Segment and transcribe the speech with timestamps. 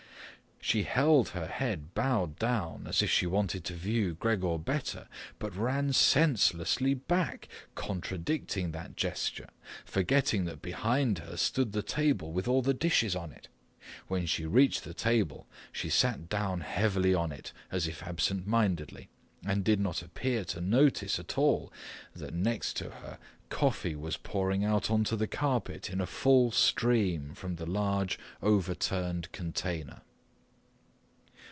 [0.63, 5.07] She held her head bowed down, as if she wanted to view Gregor better,
[5.39, 9.49] but ran senselessly back, contradicting that gesture,
[9.83, 13.47] forgetting that behind her stood the table with all the dishes on it.
[14.07, 19.09] When she reached the table, she sat down heavily on it, as if absent mindedly,
[19.43, 21.73] and did not appear to notice at all
[22.15, 23.17] that next to her
[23.49, 29.29] coffee was pouring out onto the carpet in a full stream from the large overturned
[29.31, 30.01] container.